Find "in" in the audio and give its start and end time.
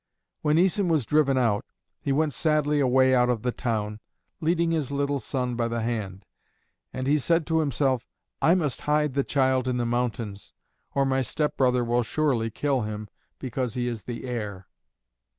9.67-9.77